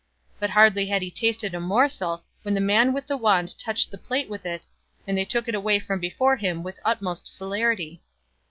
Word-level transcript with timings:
But 0.39 0.49
hardly 0.49 0.87
had 0.87 1.03
he 1.03 1.11
tasted 1.11 1.53
a 1.53 1.59
morsel 1.59 2.23
when 2.41 2.55
the 2.55 2.59
man 2.59 2.91
with 2.91 3.05
the 3.05 3.15
wand 3.17 3.55
touched 3.59 3.91
the 3.91 3.99
plate 3.99 4.27
with 4.29 4.47
it, 4.47 4.63
and 5.05 5.15
they 5.15 5.25
took 5.25 5.47
it 5.47 5.53
away 5.53 5.77
from 5.77 5.99
before 5.99 6.37
him 6.37 6.63
with 6.63 6.77
the 6.77 6.87
utmost 6.87 7.27
celerity. 7.27 8.01